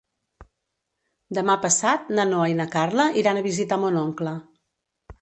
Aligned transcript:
Demà 1.39 1.57
passat 1.67 2.11
na 2.21 2.27
Noa 2.33 2.49
i 2.55 2.57
na 2.63 2.69
Carla 2.79 3.09
iran 3.25 3.41
a 3.41 3.47
visitar 3.53 3.83
mon 3.87 4.05
oncle. 4.07 4.39